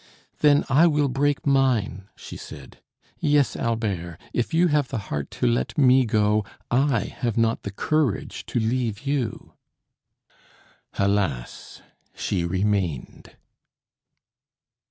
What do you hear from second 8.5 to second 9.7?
leave you."